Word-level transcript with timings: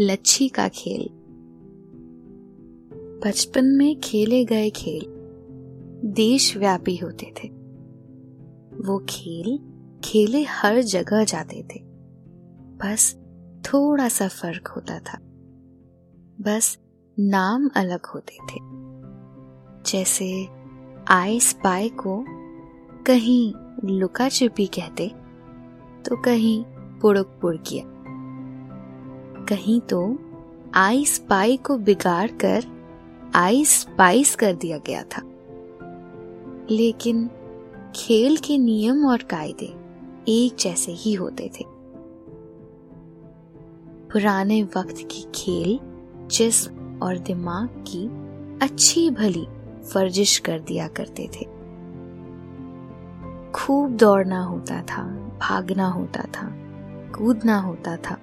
लच्छी 0.00 0.48
का 0.48 0.68
खेल। 0.68 1.10
बचपन 3.24 3.64
में 3.64 4.00
खेले 4.00 4.44
गए 4.44 4.70
खेल 4.70 5.06
देशव्यापी 6.04 6.96
होते 6.96 7.26
थे। 7.26 7.48
वो 8.88 9.06
खेल 9.08 9.58
खेले 10.04 10.42
हर 10.42 10.80
जगह 10.80 11.24
जाते 11.24 11.62
थे। 11.62 11.80
बस 12.76 13.16
थोड़ा 13.66 14.08
सा 14.08 14.28
फ़र्क 14.28 14.68
होता 14.68 14.98
था। 14.98 15.18
बस 16.40 16.78
नाम 17.18 17.70
अलग 17.76 18.06
होते 18.06 18.34
थे। 18.34 18.60
जैसे 19.90 20.48
आई 21.08 21.40
स्पाई 21.40 21.88
को 21.88 22.24
कहीं 23.06 23.54
लुका 23.84 24.28
छिपी 24.28 24.66
कहते 24.66 25.08
तो 26.02 26.22
कहीं 26.22 26.64
पुड़क 27.00 27.38
पुड़किया। 27.42 27.89
कहीं 29.50 29.80
तो 29.80 30.18
आई 30.74 31.04
स्पाई 31.04 31.56
को 31.56 31.76
बिगाड़ 31.76 32.30
कर 32.30 32.64
आई 33.34 33.64
स्पाइस 33.64 34.36
कर 34.36 34.54
दिया 34.54 34.78
गया 34.78 35.02
था। 35.02 35.22
लेकिन 36.70 37.30
खेल 37.94 38.36
के 38.36 38.58
नियम 38.58 39.06
और 39.06 39.22
कायदे 39.22 39.74
एक 40.28 40.56
जैसे 40.60 40.92
ही 40.92 41.14
होते 41.14 41.50
थे। 41.60 41.64
पुराने 44.12 44.62
वक्त 44.62 44.96
की 45.10 45.26
खेल 45.34 45.80
जिस्म 46.26 46.98
और 47.02 47.18
दिमाग 47.18 47.84
की 47.88 48.06
अच्छी 48.64 49.10
भली 49.10 49.46
वर्जिश 49.96 50.38
कर 50.38 50.60
दिया 50.60 50.88
करते 50.88 51.30
थे। 51.36 51.44
खूब 53.50 53.90
दौड़ना 53.90 54.44
होता 54.44 54.82
था, 54.82 55.02
भागना 55.40 55.88
होता 55.88 56.22
था, 56.22 56.52
कूदना 57.18 57.58
होता 57.60 57.96
था। 57.96 58.18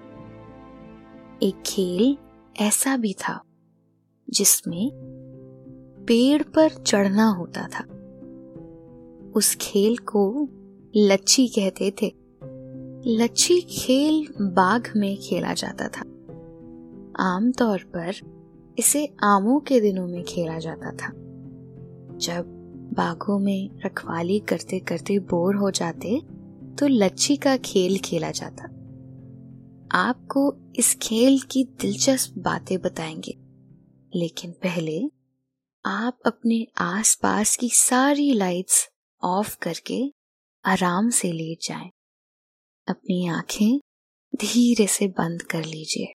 एक 1.43 1.55
खेल 1.65 2.17
ऐसा 2.59 2.97
भी 2.97 3.13
था, 3.13 3.41
जिसमें 4.29 4.91
पेड़ 6.07 6.43
पर 6.43 6.69
चढ़ना 6.69 7.29
होता 7.29 7.67
था। 7.67 7.83
उस 9.35 9.57
खेल 9.61 9.97
को 9.97 10.49
लच्छी 10.95 11.47
कहते 11.47 11.91
थे। 11.91 12.15
लच्छी 13.15 13.61
खेल 13.61 14.27
बाघ 14.41 14.87
में 14.95 15.17
खेला 15.17 15.53
जाता 15.53 15.87
था। 15.87 16.01
आमतौर 17.23 17.77
पर 17.77 18.13
इसे 18.79 19.13
आमों 19.23 19.59
के 19.59 19.79
दिनों 19.79 20.07
में 20.07 20.23
खेला 20.23 20.59
जाता 20.59 20.91
था। 20.91 21.13
जब 22.17 22.43
बाघों 22.93 23.39
में 23.39 23.69
रखवाली 23.85 24.39
करते 24.39 24.79
करते 24.79 25.19
बोर 25.19 25.55
हो 25.55 25.71
जाते 25.71 26.21
तो 26.79 26.87
लच्छी 26.87 27.35
का 27.35 27.57
खेल 27.57 27.97
खेला 27.97 28.31
जाता। 28.31 28.76
आपको 29.91 30.73
इस 30.75 30.95
खेल 30.95 31.41
की 31.41 31.63
दिलचस्प 31.63 32.33
बातें 32.37 32.79
बताएँगे। 32.79 33.33
लेकिन 34.19 34.51
पहले 34.51 35.01
आप 35.85 36.19
अपने 36.25 36.67
आसपास 36.77 37.55
की 37.55 37.69
सारी 37.69 38.33
लाइट्स 38.33 38.89
ऑफ़ 39.23 39.57
करके 39.57 40.13
आराम 40.65 41.09
से 41.09 41.31
लेट 41.31 41.57
जाएँ। 41.67 41.91
अपनी 42.87 43.27
आँखें 43.27 43.79
धीरे 44.35 44.87
से 44.87 45.07
बंद 45.07 45.41
कर 45.41 45.63
लीजिए। 45.65 46.13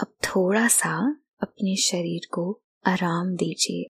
अब 0.00 0.06
थोड़ा 0.24 0.68
सा 0.68 1.16
अपने 1.42 1.76
शरीर 1.76 2.28
को 2.32 2.62
आराम 2.86 3.36
दीजिए। 3.36 3.86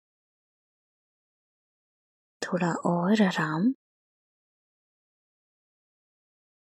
थोड़ा 2.41 2.74
और 2.74 3.22
आराम 3.22 3.74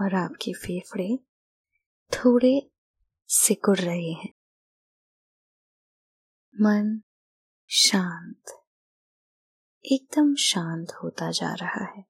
और 0.00 0.14
आपके 0.14 0.52
फेफड़े 0.52 1.18
थोड़े 2.14 2.70
सिकुड़ 3.28 3.78
रहे 3.78 4.12
हैं। 4.12 4.32
मन 6.60 7.02
शांत, 7.70 8.44
एकदम 9.84 10.34
शांत 10.34 10.88
होता 11.04 11.30
जा 11.30 11.54
रहा 11.54 11.84
है। 11.84 12.04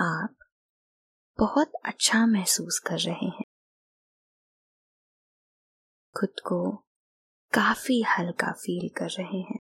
आप 0.00 0.36
बहुत 1.38 1.72
अच्छा 1.84 2.26
महसूस 2.26 2.78
कर 2.86 2.98
रहे 2.98 3.26
हैं। 3.26 3.44
खुद 6.16 6.40
को 6.46 6.76
काफ़ी 7.52 8.02
हल्का 8.02 8.52
फील 8.52 8.88
कर 8.88 9.08
रहे 9.10 9.40
हैं। 9.40 9.58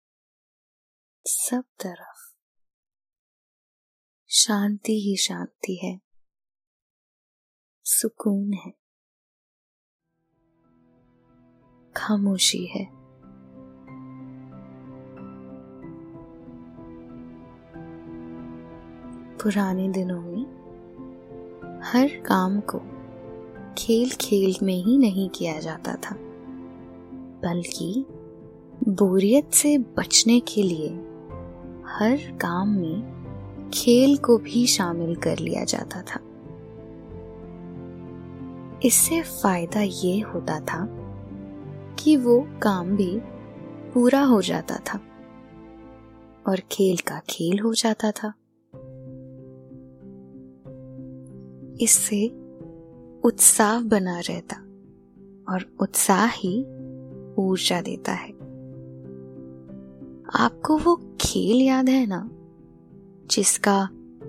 सब 1.25 1.61
तरफ़ 1.61 2.24
शांति 4.37 4.93
ही 4.93 5.17
शांति 5.17 5.75
है। 5.83 5.99
सुकून 7.83 8.53
है। 8.53 8.73
खामोशी 11.95 12.65
है। 12.65 12.85
पुराने 19.37 19.89
दिनों 19.89 20.21
में 20.21 20.43
हर 21.83 22.07
काम 22.07 22.59
को 22.59 22.79
खेल 23.77 24.09
खेल 24.09 24.55
में 24.63 24.83
ही 24.83 24.97
नहीं 24.97 25.29
किया 25.29 25.59
जाता 25.59 25.95
था, 25.95 26.15
बल्कि 27.41 28.05
बोरियत 28.87 29.51
से 29.53 29.77
बचने 29.77 30.39
के 30.39 30.63
लिए 30.63 30.89
हर 31.85 32.37
काम 32.41 32.69
में 32.69 33.14
खेल 33.73 34.17
को 34.17 34.37
भी 34.37 34.67
शामिल 34.67 35.15
कर 35.15 35.39
लिया 35.39 35.63
जाता 35.63 36.01
था। 36.01 36.19
इससे 38.83 39.21
फ़ायदा 39.21 39.81
ये 39.81 40.19
होता 40.19 40.59
था 40.59 40.87
कि 41.99 42.17
वो 42.17 42.47
काम 42.63 42.95
भी 42.95 43.21
पूरा 43.93 44.23
हो 44.23 44.41
जाता 44.41 44.75
था 44.75 44.99
और 46.47 46.59
खेल 46.71 46.97
का 46.97 47.21
खेल 47.29 47.59
हो 47.59 47.73
जाता 47.73 48.11
था। 48.11 48.33
इससे 51.81 52.27
उत्साह 53.23 53.79
बना 53.79 54.19
रहता 54.19 54.55
और 55.53 55.75
उत्साह 55.81 56.25
ही 56.25 56.61
ऊर्जा 57.35 57.81
देता 57.81 58.11
है। 58.11 58.31
आपको 60.35 60.77
वो 60.77 61.17
खेल 61.21 61.61
याद 61.61 61.89
है 61.89 62.05
ना? 62.05 62.29
जिसका 63.31 63.77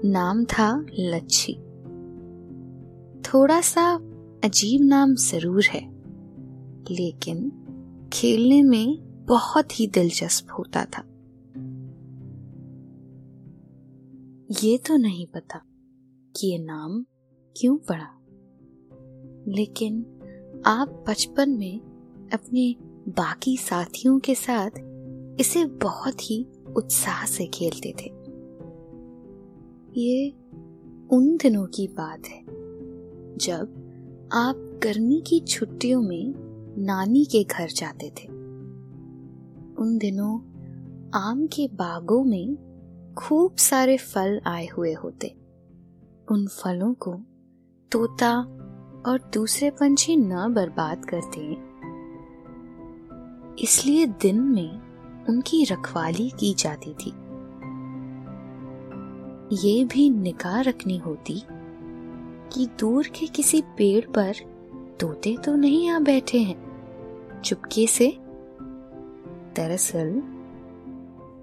नाम 0.05 0.45
था 0.45 0.71
लच्छी। 0.91 1.55
थोड़ा 3.25 3.61
सा 3.61 3.93
अजीब 4.45 4.83
नाम 4.83 5.15
ज़रूर 5.15 5.65
है, 5.65 5.81
लेकिन 6.91 7.51
खेलने 8.13 8.63
में 8.63 8.97
बहुत 9.27 9.79
ही 9.81 9.87
दिलचस्प 9.87 10.53
होता 10.59 10.85
था। 10.87 11.03
ये 14.63 14.77
तो 14.79 14.97
नहीं 14.97 15.27
पता 15.27 15.61
कि 16.35 16.47
ये 16.47 16.59
नाम 16.59 17.05
क्यों 17.57 17.77
पड़ा, 17.91 18.09
लेकिन 19.49 20.05
आप 20.67 21.05
बचपन 21.09 21.51
में 21.51 21.81
अपने 22.33 22.75
बाकी 23.11 23.57
साथियों 23.57 24.19
के 24.19 24.35
साथ 24.35 24.79
इसे 25.41 25.65
बहुत 25.83 26.31
ही 26.31 26.45
उत्साह 26.77 27.25
से 27.27 27.47
खेलते 27.47 27.95
थे। 28.01 28.11
ये 29.97 30.31
उन 31.11 31.37
दिनों 31.37 31.67
की 31.67 31.89
बात 31.89 32.27
है, 32.27 32.45
जब 33.37 34.31
आप 34.33 34.81
गर्मी 34.83 35.23
की 35.27 35.41
छुट्टियों 35.41 36.03
में 36.03 36.35
नानी 36.79 37.25
के 37.25 37.45
घर 37.45 37.69
जाते 37.69 38.11
थे। 38.11 38.29
उन 39.79 39.99
दिनों 39.99 40.39
आम 41.15 41.47
के 41.47 41.69
बागों 41.69 42.25
में 42.25 42.57
खूब 43.19 43.57
सारे 43.57 43.97
फल 43.97 44.41
आए 44.47 44.67
हुए 44.67 44.93
होते। 44.93 45.35
उन 46.31 46.47
फलों 46.47 46.95
को 46.95 47.13
तोता 47.93 48.41
और 49.07 49.31
दूसरे 49.35 49.71
पंछी 49.71 50.17
न 50.17 50.55
बर्बाद 50.55 51.05
करते। 51.05 51.57
इसलिए 53.63 54.07
दिन 54.07 54.41
में 54.41 54.81
उनकी 55.29 55.65
रखवाली 55.65 56.31
की 56.31 56.55
जाती 56.55 56.95
थी। 56.95 57.26
ये 59.53 59.85
भी 59.85 60.11
निकाह 60.11 60.61
रखनी 60.61 60.97
होती 60.99 61.43
कि 62.53 62.69
दूर 62.81 63.07
के 63.07 63.27
किसी 63.27 63.63
पेड़ 63.63 64.05
पर 64.11 64.35
तोते 65.01 65.37
तो 65.45 65.57
नहीं 65.57 65.91
आ 65.91 65.99
बैठे 65.99 66.39
हैं। 66.39 66.67
चुपके 67.45 67.87
से 67.87 68.19
दरअसल 69.57 70.23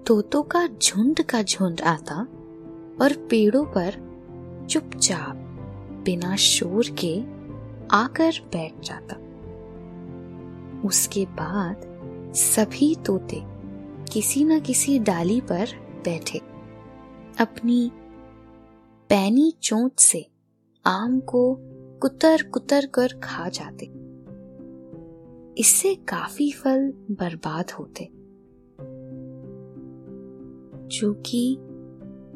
तोतों 0.06 0.42
का 0.42 0.66
झुंड 0.66 1.22
का 1.24 1.42
झुंड 1.42 1.80
आता 1.80 2.16
और 3.00 3.26
पेड़ों 3.30 3.64
पर 3.64 3.96
चुपचाप 4.70 5.36
बिना 6.04 6.36
शोर 6.36 6.84
के 7.04 7.20
आकर 7.90 8.32
बैठ 8.52 8.72
जाता। 8.84 9.16
उसके 10.88 11.24
बाद 11.24 11.76
सभी 12.34 12.94
तोते 12.94 13.42
किसी 14.12 14.44
न 14.44 14.60
किसी 14.60 14.98
डाली 14.98 15.40
पर 15.40 15.68
बैठे। 16.04 16.53
अपनी 17.40 17.90
पैनी 19.08 19.52
चोट 19.62 19.92
से 19.98 20.30
आम 20.86 21.20
को 21.20 21.58
कुतर 22.02 22.42
कुतर 22.42 22.86
कर 22.86 23.08
खा 23.24 23.48
जाते। 23.48 23.86
इससे 25.60 25.94
काफ़ी 25.94 26.52
फल 26.52 26.92
बर्बाद 27.10 27.70
होते। 27.70 28.04
जो 30.88 31.14
कि 31.14 31.56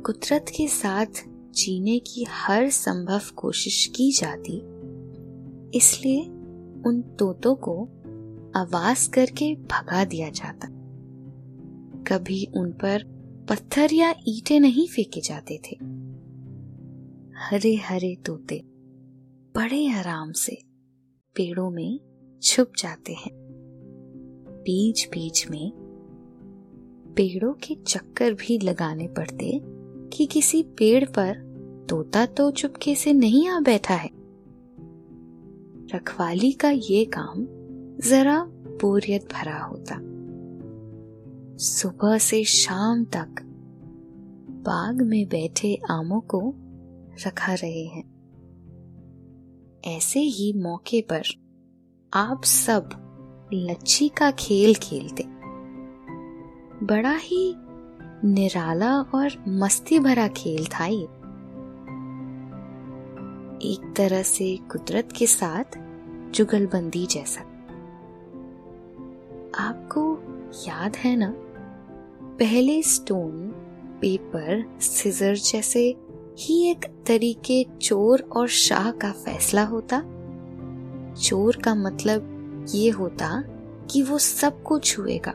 कुदरत 0.07 0.47
के 0.57 0.69
साथ 0.69 1.07
जीने 1.55 1.99
की 1.99 2.27
हर 2.31 2.71
संभव 2.71 3.21
कोशिश 3.37 3.93
की 3.97 4.13
जाती, 4.13 4.59
इसलिए 5.79 6.23
उन 6.87 7.17
तोतों 7.19 7.55
को 7.55 7.89
आवाज़ 8.57 9.11
करके 9.11 9.55
भगा 9.55 10.05
दिया 10.05 10.31
जाता। 10.31 10.69
कभी 12.03 12.49
उन 12.57 12.73
पर 12.73 13.18
पत्थर 13.49 13.93
या 13.93 14.15
ईटे 14.29 14.59
नहीं 14.59 14.87
फेंके 14.87 15.21
जाते 15.21 15.61
थे। 15.67 15.77
हरे 17.39 17.75
हरे 17.77 18.17
तोते 18.27 18.63
बड़े 19.57 19.91
आराम 19.91 20.33
से 20.33 20.59
पेड़ों 21.35 21.71
में 21.71 22.01
छुप 22.43 22.73
जाते 22.79 23.13
हैं। 23.13 23.31
बीच 24.49 25.09
बीच 25.09 25.51
में 25.51 25.73
पेड़ों 27.17 27.53
के 27.53 27.75
चक्कर 27.75 28.35
भी 28.35 28.59
लगाने 28.59 29.09
पड़ते 29.09 29.61
कि 30.17 30.27
किसी 30.27 30.63
पेड़ 30.63 31.05
पर 31.05 31.49
तोता 31.91 32.27
तो 32.27 32.51
चुपके 32.51 32.95
से 32.95 33.13
नहीं 33.13 33.49
आ 33.49 33.61
बैठा 33.61 33.95
है। 33.95 34.11
रखवाली 35.95 36.53
का 36.53 36.71
ये 36.71 37.05
काम 37.05 37.47
जरा 38.09 38.45
बोरियत 38.51 39.29
भरा 39.33 39.65
होता। 39.65 40.08
सुबह 41.59 42.19
से 42.19 42.45
शाम 42.45 43.05
तक 43.05 43.35
बाग 44.51 45.03
में 45.03 45.29
बैठे 45.29 45.81
आमों 45.91 46.21
को 46.21 46.55
रखा 47.27 47.55
रहे 47.55 47.85
हैं। 47.85 48.05
ऐसे 49.85 50.21
ही 50.21 50.53
मौके 50.53 51.01
पर 51.01 51.23
आप 52.15 52.45
सब 52.45 52.89
लच्छी 53.53 54.09
का 54.09 54.31
खेल 54.31 54.75
खेलते। 54.75 55.25
बड़ा 56.87 57.17
ही 57.17 57.55
निराला 58.25 59.01
और 59.01 59.45
मस्ती 59.49 59.99
भरा 59.99 60.29
खेल 60.29 60.67
था 60.67 60.87
ये। 60.87 61.05
एक 63.73 63.95
तरह 63.97 64.23
से 64.23 64.57
कुदरत 64.57 65.09
के 65.17 65.27
साथ 65.27 65.79
जुगलबंदी 66.31 67.07
जैसा। 67.07 67.41
आपको 69.69 70.19
याद 70.69 70.97
है 70.97 71.17
ना? 71.17 71.45
पहले 72.39 72.83
स्टोन 72.83 73.49
पेपर 74.01 74.81
सिजर 74.81 75.35
जैसे 75.35 75.97
ही 76.39 76.71
एक 76.71 76.85
तरीके 77.07 77.67
चोर 77.83 78.21
और 78.21 78.49
शाह 78.49 78.91
का 78.91 79.13
फैसला 79.13 79.65
होता। 79.65 80.01
चोर 81.15 81.57
का 81.57 81.75
मतलब 81.75 82.67
ये 82.75 82.91
होता 82.91 83.45
कि 83.91 84.03
वो 84.03 84.19
सबको 84.19 84.79
छुएगा 84.79 85.31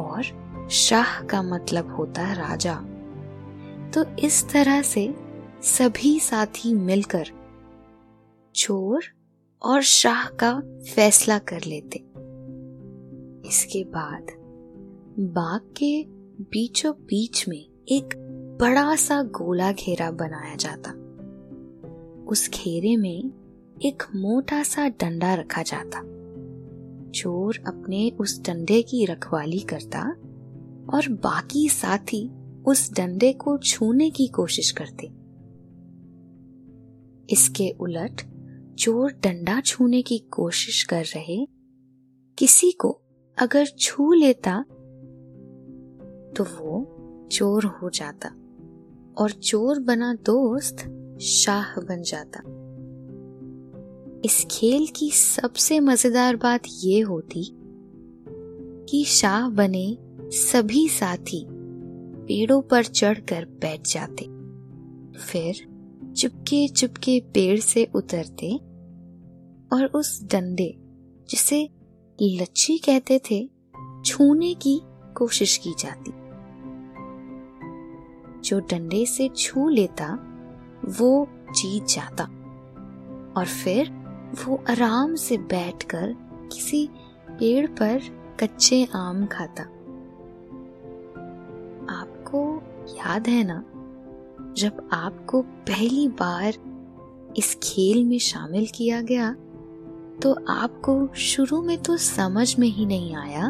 और 0.00 0.24
शाह 0.70 1.22
का 1.22 1.42
मतलब 1.42 1.94
होता 1.94 2.32
राजा। 2.32 2.74
तो 3.90 4.04
इस 4.18 4.48
तरह 4.50 4.82
से 4.82 5.14
सभी 5.62 6.20
साथी 6.20 6.74
मिलकर 6.74 7.26
चोर 8.54 9.04
और 9.62 9.82
शाह 9.82 10.26
का 10.26 10.62
फैसला 10.94 11.38
कर 11.38 11.60
लेते। 11.66 11.98
इसके 13.48 13.84
बाद 13.84 14.37
बाग 15.20 15.60
के 15.60 16.04
बीचों 16.42 16.92
बीच 16.92 17.48
में 17.48 17.84
एक 17.88 18.14
बड़ा 18.60 18.96
सा 18.96 19.22
गोला 19.22 19.72
घेरा 19.72 20.10
बनाया 20.10 20.54
जाता। 20.54 20.90
उस 22.24 22.50
घेरे 22.50 22.96
में 22.96 23.30
एक 23.84 24.02
मोटा 24.16 24.62
सा 24.62 24.88
डंडा 24.88 25.34
रखा 25.34 25.62
जाता। 25.62 26.00
चोर 27.10 27.64
अपने 27.66 28.10
उस 28.10 28.42
डंडे 28.42 28.82
की 28.82 29.04
रखवाली 29.04 29.58
करता 29.58 30.00
और 30.94 31.08
बाकी 31.08 31.68
साथी 31.68 32.30
उस 32.66 32.92
डंडे 32.92 33.32
को 33.32 33.58
छूने 33.58 34.10
की 34.10 34.26
कोशिश 34.26 34.70
करते। 34.70 35.06
इसके 37.32 37.70
उलट 37.70 38.22
चोर 38.78 39.12
डंडा 39.12 39.60
छूने 39.60 40.02
की 40.02 40.18
कोशिश 40.18 40.82
कर 40.82 41.04
रहे। 41.04 41.46
किसी 42.38 42.72
को 42.72 43.00
अगर 43.38 43.66
छू 43.66 44.12
लेता 44.12 44.64
तो 46.36 46.44
वो 46.44 47.28
चोर 47.32 47.64
हो 47.64 47.90
जाता 47.90 48.28
और 49.18 49.30
चोर 49.30 49.78
बना 49.80 50.12
दोस्त 50.26 50.76
शाह 51.20 51.80
बन 51.80 52.02
जाता। 52.02 52.40
इस 54.24 54.44
खेल 54.50 54.86
की 54.96 55.10
सबसे 55.10 55.80
मज़ेदार 55.80 56.36
बात 56.36 56.62
ये 56.84 57.00
होती 57.00 57.44
कि 58.88 59.04
शाह 59.04 59.48
बने 59.48 59.98
सभी 60.32 60.88
साथी 60.88 61.44
पेड़ों 62.28 62.60
पर 62.62 62.84
चढ़कर 62.84 63.44
बैठ 63.44 63.86
जाते, 63.88 64.24
फिर 65.18 65.66
चुपके 66.12 66.66
चुपके 66.68 67.20
पेड़ 67.34 67.58
से 67.60 67.84
उतरते 67.94 68.54
और 69.72 69.90
उस 69.94 70.22
डंडे 70.24 70.74
जिसे 71.30 71.68
लच्छी 72.22 72.78
कहते 72.78 73.20
थे 73.30 73.48
छूने 74.06 74.54
की 74.54 74.80
कोशिश 75.18 75.56
की 75.56 75.74
जाती। 75.78 76.12
जो 78.40 78.58
डंडे 78.60 79.04
से 79.06 79.28
छू 79.36 79.68
लेता, 79.68 80.06
वो 80.98 81.28
जीत 81.50 81.86
जाता 81.86 82.24
और 83.36 83.46
फिर 83.46 83.90
वो 84.44 84.62
आराम 84.70 85.14
से 85.14 85.38
बैठकर 85.38 86.14
किसी 86.52 86.86
पेड़ 87.30 87.66
पर 87.66 88.00
कच्चे 88.40 88.84
आम 88.94 89.26
खाता। 89.26 89.62
आपको 91.92 92.40
याद 92.96 93.28
है 93.28 93.42
ना, 93.44 93.64
जब 94.56 94.88
आपको 94.92 95.42
पहली 95.42 96.08
बार 96.08 96.54
इस 97.36 97.54
खेल 97.62 98.04
में 98.04 98.18
शामिल 98.18 98.66
किया 98.74 99.00
गया 99.02 99.32
तो 100.22 100.32
आपको 100.48 101.08
शुरू 101.14 101.62
में 101.62 101.76
तो 101.82 101.96
समझ 101.96 102.58
में 102.58 102.68
ही 102.68 102.86
नहीं 102.86 103.14
आया 103.16 103.48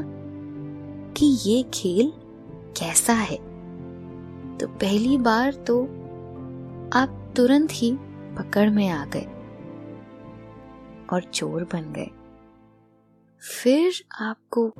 कि 1.18 1.26
ये 1.26 1.62
खेल 1.62 2.12
कैसा 2.76 3.12
है? 3.12 3.36
तो 4.58 4.66
पहली 4.66 5.18
बार 5.18 5.54
तो 5.54 5.82
आप 6.92 7.32
तुरंत 7.36 7.68
ही 7.72 7.92
पकड़ 8.38 8.70
में 8.70 8.88
आ 8.88 9.06
गए 9.06 9.26
और 11.12 11.22
चोर 11.22 11.64
बन 11.64 11.92
गए। 11.92 12.10
फिर 13.40 13.92
आपको 14.20 14.72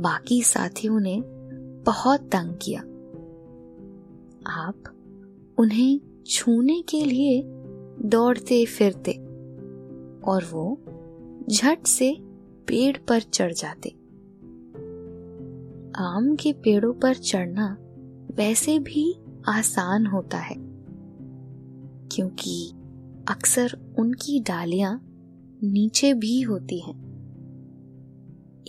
बाकी 0.00 0.42
साथियों 0.42 1.00
ने 1.00 1.22
बहुत 1.82 2.20
तंग 2.20 2.54
किया। 2.62 2.80
आप 4.46 4.82
उन्हें 5.58 6.00
छूने 6.26 6.82
के 6.82 7.04
लिए 7.04 7.42
दौड़ते 8.08 8.66
फिरते 8.66 9.12
और 10.24 10.44
वो 10.52 10.78
झट 11.50 11.86
से 11.86 12.16
पेड़ 12.66 12.96
पर 12.96 13.20
चढ़ 13.20 13.52
जाते। 13.52 13.97
आम 15.98 16.34
के 16.36 16.52
पेड़ों 16.52 16.92
पर 16.92 17.14
चढ़ना 17.14 17.76
वैसे 18.34 18.78
भी 18.78 19.14
आसान 19.48 20.06
होता 20.06 20.38
है, 20.38 20.54
क्योंकि 22.08 22.70
अक्सर 23.28 23.72
उनकी 23.98 24.40
डालियाँ 24.40 25.00
नीचे 25.62 26.14
भी 26.14 26.40
होती 26.40 26.78
हैं। 26.78 26.94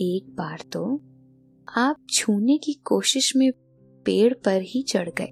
एक 0.00 0.34
बार 0.38 0.64
तो 0.72 1.00
आप 1.68 1.96
छूने 2.10 2.58
की 2.58 2.72
कोशिश 2.72 3.36
में 3.36 3.50
पेड़ 4.06 4.32
पर 4.34 4.62
ही 4.62 4.82
चढ़ 4.82 5.08
गए। 5.08 5.30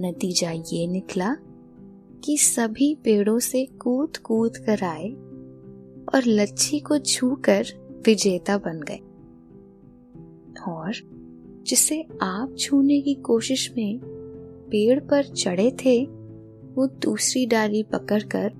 नतीजा 0.00 0.50
ये 0.50 0.86
निकला 0.86 1.34
कि 2.24 2.36
सभी 2.38 2.94
पेड़ों 2.94 3.38
से 3.38 3.66
कूद 3.66 4.16
कूद 4.16 4.56
कर 4.56 4.84
आए 4.84 5.10
और 6.14 6.22
लच्छी 6.26 6.80
को 6.80 6.98
छूकर 6.98 7.66
विजेता 8.06 8.58
बन 8.58 8.80
गए। 8.80 9.00
और 10.58 10.92
जिसे 11.66 12.08
आप 12.22 12.56
छूने 12.58 13.00
की 13.00 13.14
कोशिश 13.14 13.72
में 13.76 14.00
पेड़ 14.70 15.00
पर 15.00 15.24
चढ़े 15.24 15.70
थे, 15.70 16.04
वो 16.74 16.86
दूसरी 16.86 17.46
डाली 17.46 17.82
पकड़कर 17.82 18.52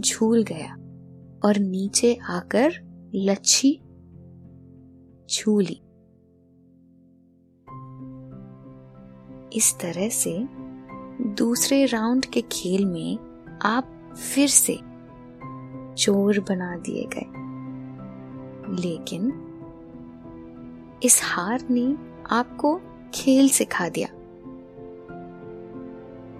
झूल 0.00 0.42
गया 0.42 0.74
और 1.44 1.58
नीचे 1.58 2.14
आकर 2.14 2.72
लच्छी 3.14 3.80
छू 5.28 5.60
ली 5.60 5.80
इस 9.52 9.74
तरह 9.80 10.08
से 10.08 10.46
दूसरे 11.34 11.84
राउंड 11.84 12.26
के 12.26 12.40
खेल 12.40 12.84
में 12.84 13.18
आप 13.62 14.14
फिर 14.34 14.48
से 14.48 14.78
चोर 15.94 16.40
बना 16.40 16.76
दिए 16.76 17.08
गए। 17.16 17.48
लेकिन 18.82 19.47
इस 21.02 21.20
हार 21.24 21.62
ने 21.70 21.96
आपको 22.30 22.80
खेल 23.14 23.48
सिखा 23.48 23.88
दिया। 23.88 24.08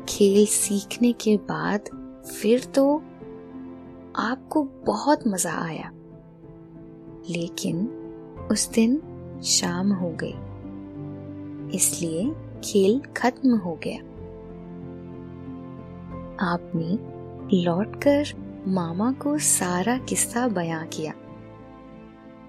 खेल 0.08 0.46
सीखने 0.46 1.12
के 1.12 1.36
बाद 1.36 1.88
फिर 2.26 2.64
तो 2.64 2.96
आपको 4.16 4.62
बहुत 4.86 5.26
मज़ा 5.26 5.52
आया। 5.52 5.90
लेकिन 7.30 7.86
उस 8.52 8.68
दिन 8.70 9.00
शाम 9.44 9.92
हो 9.92 10.10
गई, 10.22 10.34
इसलिए 11.76 12.30
खेल 12.64 13.00
खत्म 13.16 13.56
हो 13.56 13.78
गया। 13.84 14.00
आपने 16.44 16.90
लौटकर 17.56 18.24
मामा 18.68 19.12
को 19.12 19.38
सारा 19.38 19.98
किस्सा 19.98 20.48
बयां 20.48 20.86
किया। 20.86 21.12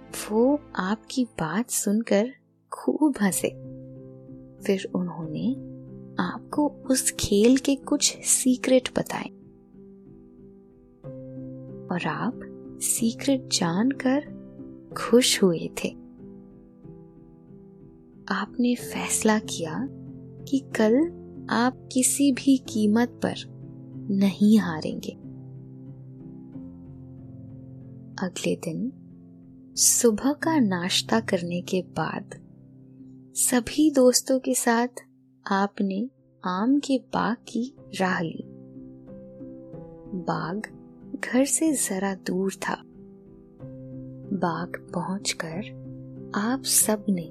वो 0.09 0.59
आपकी 0.75 1.25
बात 1.25 1.69
सुनकर 1.69 2.29
खूब 2.71 3.15
हंसे। 3.21 3.47
फिर 4.63 4.91
उन्होंने 4.95 5.53
आपको 6.19 6.67
उस 6.67 7.11
खेल 7.11 7.57
के 7.57 7.75
कुछ 7.75 8.17
सीक्रेट 8.17 8.89
बताए। 8.99 9.29
और 11.91 12.05
आप 12.07 12.39
सीक्रेट 12.81 13.47
जानकर 13.47 14.39
खुश 14.97 15.43
हुए 15.43 15.69
थे। 15.83 15.89
आपने 18.31 18.75
फैसला 18.75 19.39
किया 19.39 19.87
कि 20.43 20.59
कल 20.59 21.19
आप 21.49 21.89
किसी 21.91 22.31
भी 22.31 22.57
कीमत 22.57 23.09
पर 23.09 23.35
नहीं 24.09 24.59
हारेंगे। 24.59 25.11
अगले 28.25 28.55
दिन 28.55 28.91
सुबह 29.75 30.33
का 30.33 30.59
नाश्ता 30.59 31.19
करने 31.19 31.61
के 31.61 31.81
बाद 31.81 32.35
सभी 33.35 33.91
दोस्तों 33.91 34.39
के 34.39 34.53
साथ 34.53 34.87
आपने 35.47 36.09
आम 36.45 36.79
के 36.79 36.97
बाग 36.97 37.37
की 37.47 37.75
राह 38.01 38.21
ली। 38.21 38.43
बाग 40.15 40.61
घर 41.25 41.45
से 41.45 41.73
जरा 41.73 42.15
दूर 42.15 42.53
था। 42.53 42.81
बाग 44.33 44.91
पहुंचकर 44.93 45.59
आप 46.35 46.63
सबने 46.63 47.29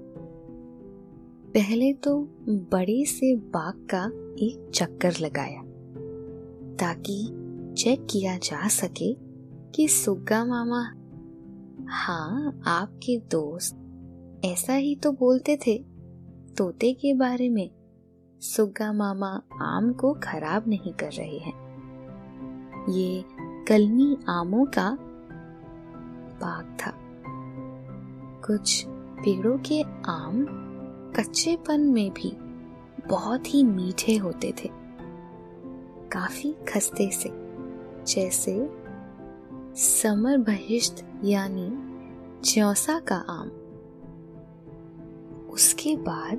पहले 1.53 1.93
तो 1.93 2.19
बड़े 2.49 3.05
से 3.05 3.37
बाग 3.37 3.75
का 3.95 4.05
एक 4.47 4.71
चक्कर 4.75 5.13
लगाया 5.21 5.63
ताकि 6.77 7.29
चेक 7.79 8.07
किया 8.11 8.39
जा 8.39 8.69
सके 8.69 9.17
कि 9.75 9.89
सुग्गा 9.89 10.45
मामा 10.45 10.98
हाँ 11.91 12.63
आपके 12.67 13.19
दोस्त। 13.19 13.75
ऐसा 14.45 14.75
ही 14.75 14.97
तो 14.97 15.13
बोलते 15.13 15.57
थे। 15.57 15.85
तोते 16.59 16.93
के 16.93 17.15
बारे 17.15 17.49
में। 17.49 17.71
सुग्गा 18.41 18.93
मामा 18.93 19.43
आम 19.63 19.93
को 19.93 20.15
खराब 20.23 20.65
नहीं 20.69 20.93
कर 20.93 21.13
रहे 21.13 21.39
हैं। 21.39 21.55
ये 22.89 23.25
कलमी 23.69 24.17
आमों 24.29 24.67
का 24.67 24.99
बाग 26.41 26.77
था। 26.81 26.93
कुछ 28.47 28.85
पेड़ों 28.89 29.59
के 29.59 29.83
आम 30.09 30.47
कच्चेपन 31.17 31.81
में 31.81 32.11
भी 32.11 32.37
बहुत 33.09 33.55
ही 33.55 33.65
मीठे 33.65 34.17
होते 34.17 34.55
थे। 34.65 34.71
काफ़ी 36.13 36.53
खस्ते 36.69 37.11
से, 37.11 37.31
जैसे 38.05 38.71
समर 39.75 40.39
बहिष्ट 40.39 41.08
यानी 41.25 41.89
चौसा 42.41 43.01
का 43.01 43.17
आम। 43.17 43.49
उसके 45.51 45.97
बाद 45.97 46.39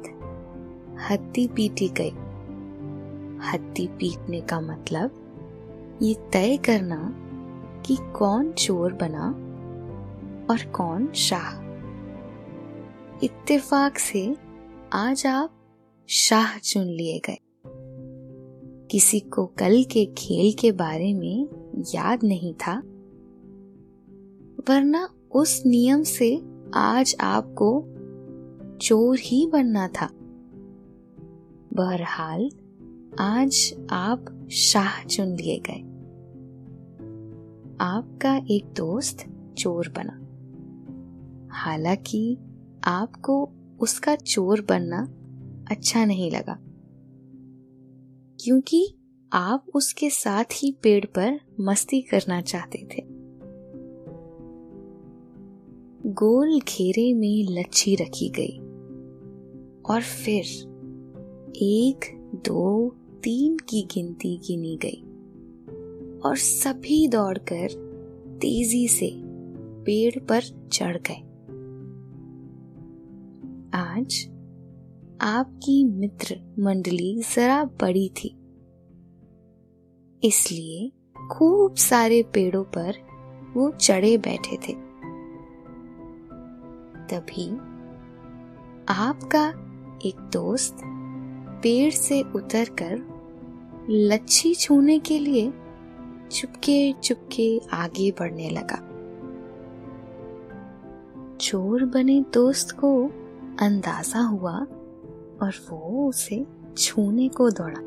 हत्ती 1.11 1.47
पीटी 1.47 1.89
गई। 1.89 2.09
हत्ती 3.47 3.87
पीटने 3.87 4.41
का 4.41 4.61
मतलब 4.61 5.25
ये 6.01 6.13
तय 6.13 6.57
करना 6.57 7.15
कि 7.85 7.97
कौन 8.15 8.51
चोर 8.51 8.93
बना 8.93 9.29
और 10.53 10.71
कौन 10.71 11.11
शाह। 11.11 11.69
इत्तेफाक 13.23 13.97
से 13.97 14.35
आज 14.93 15.27
आप 15.27 15.53
शाह 16.09 16.57
चुन 16.57 16.83
लिए 16.83 17.21
गए। 17.25 17.37
किसी 18.91 19.19
को 19.19 19.45
कल 19.45 19.83
के 19.83 20.05
खेल 20.05 20.53
के 20.53 20.71
बारे 20.71 21.13
में 21.13 21.47
याद 21.95 22.19
नहीं 22.23 22.53
था? 22.53 22.81
वरना 24.69 25.09
उस 25.31 25.63
नियम 25.65 26.03
से 26.03 26.41
आज 26.73 27.15
आपको 27.19 27.85
चोर 28.77 29.19
ही 29.19 29.47
बनना 29.47 29.87
था। 29.87 30.09
बहरहाल, 31.73 32.49
आज 33.19 33.75
आप 33.89 34.47
शाह 34.51 35.03
चुन 35.03 35.27
लिए 35.27 35.59
गए। 35.69 35.81
आपका 37.81 38.37
एक 38.37 38.73
दोस्त 38.77 39.17
चोर 39.57 39.93
बना। 39.97 40.13
हालाँकि 41.51 42.37
आपको 42.83 43.49
उसका 43.79 44.15
चोर 44.15 44.61
बनना 44.61 45.03
अच्छा 45.71 46.05
नहीं 46.05 46.31
लगा। 46.31 46.57
क्योंकि 48.39 48.97
आप 49.33 49.65
उसके 49.75 50.09
साथ 50.09 50.45
ही 50.51 50.77
पेड़ 50.83 51.05
पर 51.05 51.39
मस्ती 51.59 52.01
करना 52.01 52.41
चाहते 52.41 52.87
थे। 52.91 53.08
गोल 56.09 56.59
घेरे 56.59 57.13
में 57.13 57.45
लच्छी 57.49 57.95
रखी 57.95 58.29
गई। 58.29 58.57
और 59.89 60.01
फिर 60.01 60.43
एक, 61.55 61.99
दो, 62.45 62.95
तीन 63.23 63.57
की 63.57 63.87
गिनती 63.93 64.37
गिनी 64.37 64.79
गई। 64.85 65.03
और 66.19 66.35
सभी 66.35 67.07
दौड़कर 67.07 67.67
तेज़ी 68.41 68.87
से 68.87 69.13
पेड़ 69.83 70.19
पर 70.19 70.67
चढ़ 70.71 70.97
गए। 70.97 71.21
आज 73.73 74.29
आपकी 75.21 75.83
मित्र 75.83 76.55
मंडली 76.59 77.21
जरा 77.35 77.63
बड़ी 77.63 78.09
थी। 78.09 78.35
इसलिए 80.23 80.91
खूब 81.31 81.75
सारे 81.75 82.23
पेड़ों 82.23 82.63
पर 82.63 82.93
वो 83.53 83.71
चढ़े 83.71 84.17
बैठे 84.17 84.55
थे। 84.55 84.88
तभी 87.11 87.57
आपका 88.89 89.49
एक 90.05 90.15
दोस्त 90.33 90.77
पेड़ 91.63 91.93
से 91.93 92.21
उतरकर 92.21 93.19
लच्छी 93.89 94.55
छूने 94.55 94.99
के 94.99 95.19
लिए 95.19 95.53
चुपके 96.31 96.93
चुपके 96.93 97.61
आगे 97.73 98.11
बढ़ने 98.11 98.49
लगा। 98.49 98.85
चोर 101.37 101.85
बने 101.85 102.25
दोस्त 102.33 102.71
को 102.71 103.05
अंदाज़ा 103.61 104.19
हुआ 104.19 104.53
और 105.41 105.51
वो 105.69 106.09
उसे 106.09 106.45
छूने 106.77 107.29
को 107.29 107.49
दौड़ा। 107.49 107.81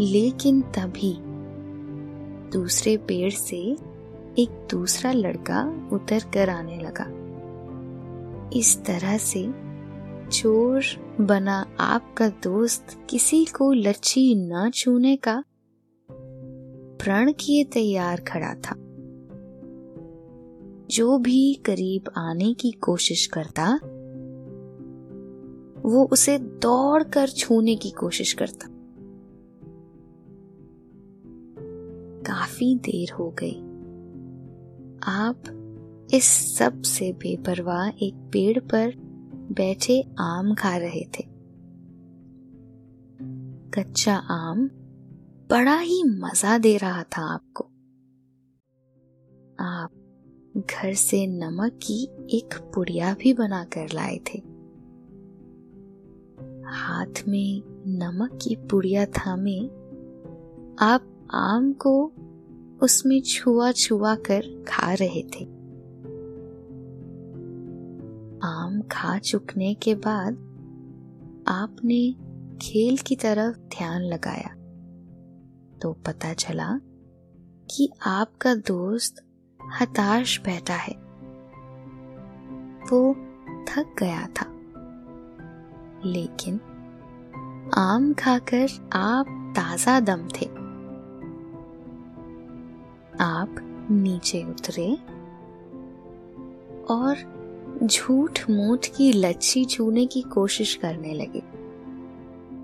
लेकिन 0.00 0.62
तभी 0.62 1.16
दूसरे 2.50 2.96
पेड़ 2.96 3.32
से 3.32 3.76
एक 4.38 4.66
दूसरा 4.70 5.12
लड़का 5.12 5.88
उतर 5.92 6.18
कर 6.18 6.50
आने 6.50 6.78
लगा। 6.78 7.19
इस 8.52 8.84
तरह 8.84 9.18
से 9.18 9.70
चोर 10.30 10.82
बना 11.20 11.76
आपका 11.80 12.28
दोस्त 12.28 13.06
किसी 13.10 13.44
को 13.44 13.72
लच्छी 13.72 14.34
न 14.34 14.70
छूने 14.74 15.16
का 15.16 15.44
प्रण 17.00 17.32
किए 17.32 17.64
तैयार 17.64 18.20
खड़ा 18.20 18.54
था। 18.54 18.76
जो 20.86 21.18
भी 21.18 21.54
करीब 21.54 22.10
आने 22.16 22.54
की 22.54 22.70
कोशिश 22.70 23.26
करता, 23.26 23.80
वो 25.88 26.08
उसे 26.12 26.38
दौड़कर 26.38 27.28
छूने 27.28 27.76
की 27.76 27.90
कोशिश 27.90 28.32
करता। 28.32 28.68
काफ़ी 32.26 32.74
देर 32.74 33.12
हो 33.12 33.30
गई। 33.30 33.60
आप 35.04 35.59
इस 36.14 36.56
सबसे 36.58 37.12
बेपरवाह 37.12 37.88
एक 37.88 38.14
पेड़ 38.32 38.58
पर 38.58 38.92
बैठे 39.52 40.04
आम 40.18 40.54
खा 40.54 40.76
रहे 40.76 41.00
थे। 41.00 41.24
कच्चा 43.70 44.14
आम 44.16 44.70
बड़ा 45.50 45.78
ही 45.78 46.04
मज़ा 46.04 46.58
दे 46.58 46.76
रहा 46.76 47.02
था 47.02 47.34
आपको। 47.34 47.64
आप 49.60 49.90
घर 50.56 50.94
से 50.94 51.26
नमक 51.26 51.80
की 51.82 52.04
एक 52.36 52.54
पुड़िया 52.74 53.14
भी 53.14 53.34
बना 53.34 53.64
कर 53.64 53.92
लाए 53.94 54.16
थे। 54.16 54.38
हाथ 56.66 57.22
में 57.28 57.62
नमक 57.86 58.38
की 58.42 58.56
पुड़िया 58.56 59.06
थामे, 59.06 59.58
आप 60.84 61.28
आम 61.30 61.72
को 61.72 62.12
उसमें 62.82 63.22
छुआ 63.22 63.72
छुआ 63.72 64.14
कर 64.14 64.64
खा 64.68 64.92
रहे 64.92 65.22
थे। 65.22 65.59
आम 68.44 68.82
खा 68.82 69.18
चुकने 69.18 69.74
के 69.74 69.94
बाद 69.94 70.32
आपने 71.48 72.12
खेल 72.62 72.98
की 72.98 73.16
तरफ़ 73.16 73.58
ध्यान 73.58 74.02
लगाया। 74.02 74.54
तो 75.78 75.92
पता 75.92 76.32
चला 76.32 76.78
कि 77.70 77.92
आपका 78.06 78.54
दोस्त 78.54 79.26
हताश 79.80 80.40
बैठा 80.40 80.74
है। 80.74 80.94
वो 82.90 83.14
थक 83.68 83.94
गया 83.98 84.26
था। 84.26 84.46
लेकिन 86.04 86.60
आम 87.74 88.14
खाकर 88.14 88.90
आप 88.92 89.52
ताज़ा 89.56 90.00
दम 90.00 90.22
थे। 90.22 90.46
आप 93.20 93.54
नीचे 93.90 94.44
उतरे 94.44 94.94
और 96.94 97.39
झूठ 97.84 98.50
मूठ 98.50 98.86
की 98.86 99.12
लच्छी 99.12 99.64
छूने 99.64 100.06
की 100.06 100.22
कोशिश 100.22 100.74
करने 100.74 101.14
लगे, 101.14 101.40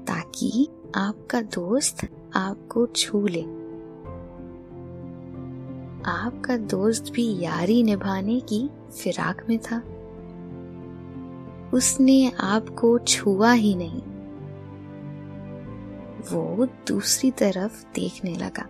ताकि 0.04 0.68
आपका 0.96 1.40
दोस्त 1.40 2.08
आपको 2.36 2.86
छू 2.86 3.26
ले। 3.26 3.42
आपका 6.10 6.56
दोस्त 6.56 7.12
भी 7.12 7.40
यारी 7.40 7.82
निभाने 7.82 8.40
की 8.40 8.70
फिराक 8.98 9.46
में 9.48 9.58
था। 9.58 9.78
उसने 11.74 12.32
आपको 12.40 12.98
छुआ 12.98 13.52
ही 13.52 13.74
नहीं। 13.74 14.02
वो 16.32 16.66
दूसरी 16.66 17.30
तरफ़ 17.30 17.86
देखने 17.94 18.34
लगा। 18.36 18.68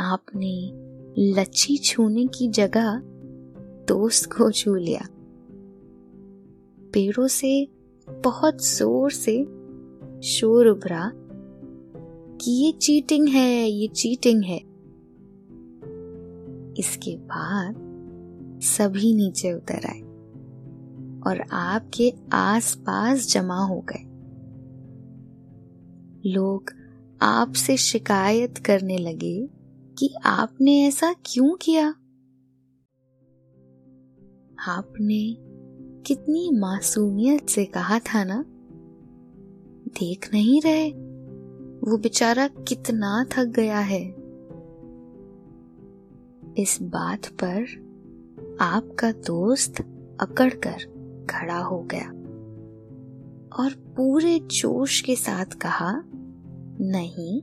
आपने 0.00 0.72
लच्छी 1.18 1.76
छूने 1.76 2.26
की 2.26 2.48
जगह 2.48 3.02
दोस्त 3.88 4.32
को 4.32 4.50
छू 4.50 4.74
लिया। 4.74 5.06
पेड़ों 6.92 7.28
से, 7.28 7.68
बहुत 8.08 8.64
ज़ोर 8.64 9.10
से 9.10 9.44
शोर 10.22 10.66
उभरा 10.66 11.12
कि 12.40 12.50
ये 12.50 12.72
चीटिंग 12.72 13.28
है, 13.28 13.70
ये 13.70 13.88
चीटिंग 13.88 14.44
है। 14.44 14.58
इसके 16.78 17.16
बाद 17.16 17.74
सभी 18.62 19.14
नीचे 19.14 19.52
उतर 19.52 19.86
आए 19.86 20.00
और 21.22 21.44
आपके 21.52 22.12
आसपास 22.32 23.32
जमा 23.32 23.64
हो 23.64 23.80
गए। 23.80 24.04
लोग 26.30 26.70
आपसे 27.22 27.76
शिकायत 27.76 28.58
करने 28.58 28.98
लगे 28.98 29.48
कि 29.98 30.14
आपने 30.24 30.86
ऐसा 30.86 31.14
क्यों 31.24 31.56
किया? 31.62 31.94
आपने 34.66 35.36
कितनी 36.06 36.50
मासूमियत 36.58 37.48
से 37.48 37.64
कहा 37.64 37.98
था 37.98 38.24
ना? 38.24 38.44
देख 39.88 40.30
नहीं 40.32 40.60
रहे। 40.60 40.90
वो 41.90 41.96
बेचारा 41.96 42.48
कितना 42.48 43.26
थक 43.32 43.44
गया 43.44 43.78
है। 43.78 44.08
इस 46.58 46.78
बात 46.82 47.26
पर 47.26 47.66
आपका 48.60 49.12
दोस्त 49.12 49.80
अकड़कर 50.20 50.76
खड़ा 51.30 51.58
हो 51.58 51.82
गया 51.82 52.08
और 53.62 53.74
पूरे 53.96 54.38
जोश 54.38 55.00
के 55.00 55.16
साथ 55.16 55.46
कहा, 55.46 56.02
नहीं, 56.80 57.42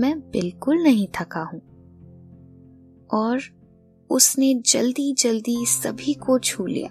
मैं 0.00 0.20
बिल्कुल 0.20 0.82
नहीं 0.82 1.08
थका 1.20 1.42
हूँ। 1.42 1.60
और 3.14 3.40
उसने 4.12 4.54
जल्दी 4.66 5.12
जल्दी 5.12 5.64
सभी 5.66 6.14
को 6.14 6.38
छू 6.38 6.66
लिया। 6.66 6.88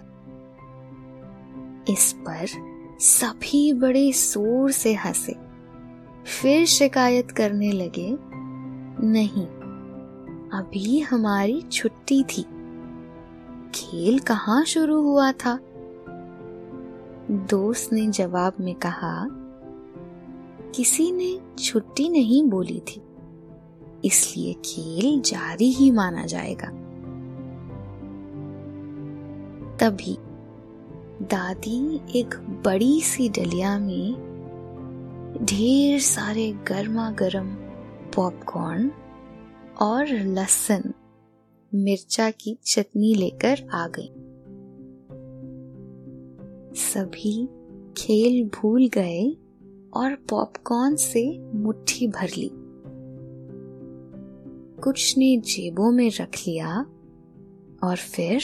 इस 1.88 2.12
पर 2.18 2.46
सभी 3.00 3.72
बड़े 3.72 4.10
ज़ोर 4.12 4.70
से 4.70 4.94
हंसे। 4.94 5.34
फिर 6.26 6.64
शिकायत 6.66 7.30
करने 7.30 7.70
लगे, 7.72 8.08
नहीं, 9.02 9.46
अभी 10.52 11.00
हमारी 11.00 11.60
छुट्टी 11.62 12.22
थी। 12.22 12.42
खेल 13.74 14.18
कहाँ 14.18 14.64
शुरू 14.64 15.00
हुआ 15.02 15.30
था? 15.34 15.58
दोस्त 17.30 17.92
ने 17.92 18.06
जवाब 18.08 18.54
में 18.60 18.74
कहा, 18.74 19.26
किसी 20.74 21.10
ने 21.12 21.38
छुट्टी 21.58 22.08
नहीं 22.08 22.42
बोली 22.44 22.80
थी, 22.80 23.00
इसलिए 24.04 24.52
खेल 24.64 25.20
जारी 25.20 25.70
ही 25.72 25.90
माना 25.90 26.24
जाएगा। 26.26 26.68
तभी 29.82 30.16
दादी 31.26 32.00
एक 32.18 32.34
बड़ी 32.64 33.00
सी 33.00 33.28
डलिया 33.28 33.78
में 33.78 34.14
ढेर 35.42 36.00
सारे 36.00 36.52
गर्मा 36.52 37.10
गर्म 37.10 37.54
पॉपकॉर्न 38.14 38.90
और 39.80 40.06
लहसुन, 40.06 40.94
मिर्चा 41.74 42.30
की 42.30 42.58
चटनी 42.66 43.14
लेकर 43.14 43.68
आ 43.72 43.88
गई। 43.88 44.12
सभी 46.80 47.48
खेल 47.96 48.48
भूल 48.48 48.88
गए 48.88 49.36
और 49.94 50.14
पॉपकॉर्न 50.14 50.96
से 50.96 51.38
मुट्ठी 51.54 52.06
भर 52.06 52.28
ली। 52.38 52.50
कुछ 54.82 55.18
ने 55.18 55.36
जेबों 55.36 55.92
में 55.92 56.10
रख 56.20 56.38
लिया 56.48 56.86
और 57.84 57.96
फिर 57.96 58.40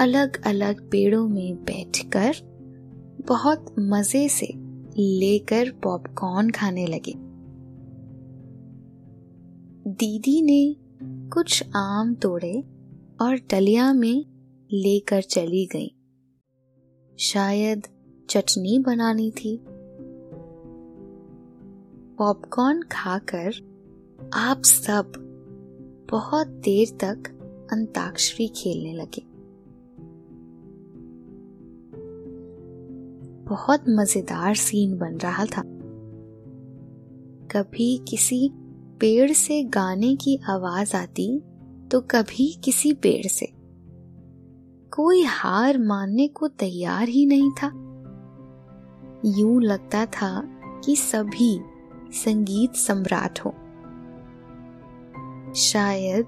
अलग 0.00 0.44
अलग 0.46 0.90
पेड़ों 0.90 1.28
में 1.28 1.56
बैठकर 1.56 2.34
बहुत 3.28 3.74
मज़े 3.78 4.28
से 4.28 4.46
लेकर 4.98 5.70
पॉपकॉर्न 5.70 6.50
खाने 6.50 6.86
लगे। 6.86 7.14
दीदी 9.90 10.42
ने 10.42 10.76
कुछ 11.28 11.64
आम 11.76 12.14
तोड़े 12.14 12.64
और 13.20 13.36
डलिया 13.50 13.92
में 13.92 14.24
लेकर 14.72 15.22
चली 15.22 15.66
गई। 15.66 15.94
शायद 17.18 17.82
चटनी 18.30 18.78
बनानी 18.78 19.30
थी। 19.30 19.64
पॉपकॉर्न 22.18 22.82
खाकर 22.92 23.52
आप 24.34 24.62
सब 24.64 25.12
बहुत 26.10 26.46
देर 26.46 26.88
तक 27.00 27.30
अंताक्षरी 27.72 28.48
खेलने 28.48 28.92
लगे। 28.92 29.33
बहुत 33.48 33.84
मज़ेदार 33.88 34.54
सीन 34.54 34.98
बन 34.98 35.16
रहा 35.16 35.44
था। 35.44 35.62
कभी 37.50 38.04
किसी 38.08 38.50
पेड़ 39.00 39.32
से 39.32 39.62
गाने 39.64 40.16
की 40.16 40.40
आवाज़ 40.48 40.96
आती 40.96 41.42
तो 41.90 42.00
कभी 42.00 42.60
किसी 42.64 42.92
पेड़ 42.92 43.26
से। 43.26 43.46
कोई 44.90 45.22
हार 45.22 45.78
मानने 45.78 46.28
को 46.28 46.48
तैयार 46.48 47.08
ही 47.08 47.26
नहीं 47.26 47.50
था। 47.50 47.66
यूँ 49.38 49.62
लगता 49.62 50.06
था 50.06 50.42
कि 50.84 50.96
सभी 50.96 51.60
संगीत 52.12 52.74
सम्राट 52.74 53.40
हो। 53.40 53.54
शायद 55.54 56.26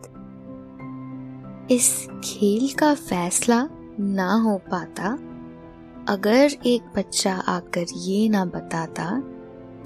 इस 1.71 2.09
खेल 2.25 2.69
का 2.79 2.95
फैसला 2.95 3.69
ना 4.01 4.35
हो 4.35 4.59
पाता। 4.71 5.19
अगर 6.09 6.51
एक 6.67 6.83
बच्चा 6.97 7.35
आकर 7.35 7.87
ये 7.97 8.29
ना 8.29 8.45
बताता 8.45 9.23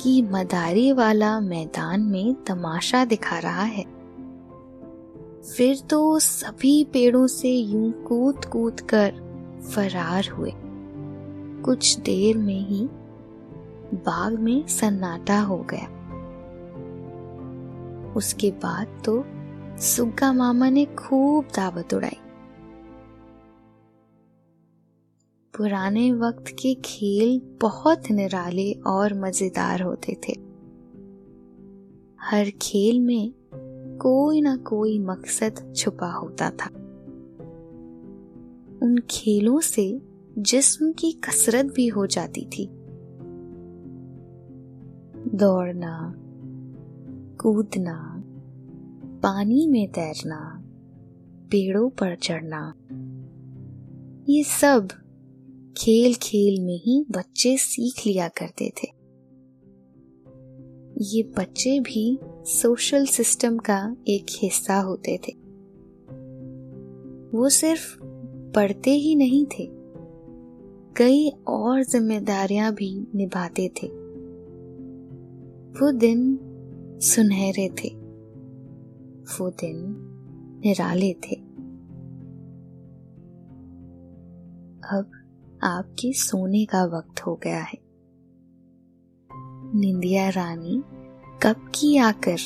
कि 0.01 0.23
मदारी 0.23 0.93
वाला 0.93 1.41
मैदान 1.41 2.01
में 2.01 2.35
तमाशा 2.35 3.05
दिखा 3.05 3.39
रहा 3.39 3.63
है। 3.63 3.85
फिर 5.57 5.79
तो 5.91 6.19
सभी 6.19 6.85
पेड़ों 6.85 7.27
से 7.27 7.51
यूँ 7.51 7.93
कूद 7.93 8.45
कूद 8.45 8.81
कर 8.81 9.13
फरार 9.75 10.29
हुए। 10.29 10.53
कुछ 11.63 11.99
देर 11.99 12.39
में 12.39 12.69
ही 12.69 12.89
बाग 13.95 14.39
में 14.39 14.67
सन्नाटा 14.67 15.41
हो 15.41 15.67
गया। 15.71 15.87
उसके 18.17 18.51
बाद 18.51 19.03
तो 19.05 19.25
सुग्गा 19.79 20.33
मामा 20.33 20.71
ने 20.71 20.85
खूब 20.85 21.45
दावत 21.45 21.95
उड़ाई। 21.95 22.19
पुराने 25.55 26.13
वक्त 26.13 26.45
के 26.49 26.75
खेल 26.75 27.41
बहुत 27.61 28.11
निराले 28.11 28.73
और 28.73 29.15
मज़ेदार 29.15 29.83
होते 29.83 30.17
थे। 30.29 30.33
हर 32.21 32.51
खेल 32.63 33.01
में 33.01 33.33
कोई 34.01 34.41
ना 34.41 34.57
कोई 34.57 34.99
मकसद 34.99 35.75
छुपा 35.77 36.13
होता 36.13 36.51
था। 36.51 36.71
उन 38.83 38.99
खेलों 39.11 39.61
से 39.61 40.03
जिस्म 40.39 40.93
की 40.93 41.13
कसरत 41.13 41.67
भी 41.67 41.87
हो 41.89 42.07
जाती 42.07 42.45
थी। 42.45 42.67
दौड़ना, 45.37 46.15
कूदना, 47.41 48.23
पानी 49.23 49.67
में 49.67 49.89
तैरना, 49.89 50.63
पेड़ों 51.51 51.91
पर 51.91 52.17
चढ़ना, 52.17 52.75
ये 54.29 54.45
सब 54.45 54.89
खेल 55.81 56.15
खेल 56.15 56.61
में 56.61 56.77
ही 56.77 57.05
बच्चे 57.11 57.57
सीख 57.57 58.07
लिया 58.07 58.29
करते 58.29 58.65
थे। 58.65 58.89
ये 61.05 61.23
बच्चे 61.23 61.81
भी 61.81 62.19
सोशल 62.45 63.07
सिस्टम 63.07 63.59
का 63.59 63.97
एक 64.09 64.27
हिस्सा 64.31 64.81
होते 64.81 65.17
थे। 65.17 65.33
वो 67.39 67.49
सिर्फ़ 67.49 67.99
पढ़ते 68.55 68.91
ही 68.91 69.15
नहीं 69.15 69.47
थे, 69.47 69.69
कई 70.97 71.33
और 71.49 71.85
जिम्मेदारियाँ 71.85 72.75
भी 72.75 73.07
निभाते 73.15 73.69
थे। 73.69 73.87
वो 75.81 75.93
दिन 75.93 76.39
सुनहरे 77.03 77.69
थे, 77.69 77.89
वो 79.31 79.51
दिन 79.51 79.77
निराले 80.65 81.13
थे। 81.13 81.37
अब 84.99 85.11
आपके 85.63 86.13
सोने 86.13 86.65
का 86.65 86.85
वक्त 86.85 87.21
हो 87.21 87.41
गया 87.43 87.61
है। 87.61 87.79
निंदिया 89.75 90.29
रानी 90.29 90.83
कब 91.43 91.73
की 91.75 91.97
आकर 91.97 92.37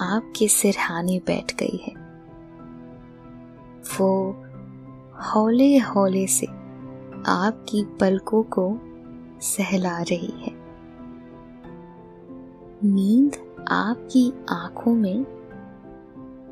आपके 0.00 0.48
सिरहाने 0.48 1.18
बैठ 1.18 1.54
गई 1.62 1.76
है? 1.76 1.92
वो 3.98 4.30
हौले 5.16 5.76
हौले 5.76 6.26
से 6.26 6.46
आपकी 7.26 7.84
पलकों 7.84 8.42
को 8.42 8.78
सहला 9.40 10.02
रही 10.02 10.40
है। 10.40 10.66
नींद 12.84 13.64
आपकी 13.68 14.32
आँखों 14.50 14.94
में 14.94 15.22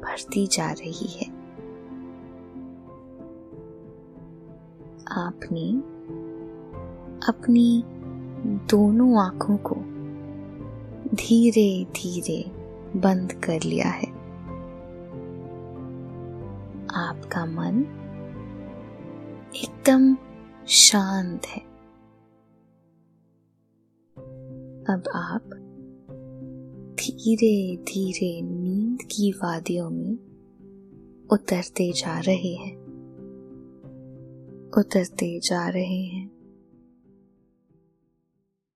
भरती 0.04 0.46
जा 0.46 0.72
रही 0.72 1.09
है। 1.09 1.34
आपने 5.09 5.95
अपनी 7.29 7.85
दोनों 8.71 9.21
आँखों 9.21 9.57
को 9.57 9.75
धीरे 11.17 11.85
धीरे 11.85 12.51
बंद 12.99 13.33
कर 13.33 13.62
लिया 13.62 13.88
है। 13.88 14.07
आपका 16.95 17.47
मन 17.47 17.85
एकदम 19.57 20.17
शांत 20.67 21.47
है। 21.47 21.61
अब 24.85 25.03
आप 25.14 25.43
धीरे 27.01 27.77
धीरे 27.77 28.43
नींद 28.43 28.99
की 29.03 29.33
वादियों 29.33 29.90
में 29.90 30.19
उतरते 31.31 31.93
जा 31.93 32.19
रहे 32.19 32.55
हैं। 32.55 32.84
उतरते 34.79 35.41
जा 35.41 35.69
रहे 35.69 36.03
हैं। 36.03 36.34